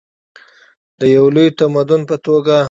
د 0.99 1.01
یو 1.15 1.25
لوی 1.35 1.47
تمدن 1.59 2.01
په 2.09 2.15
توګه. 2.25 2.57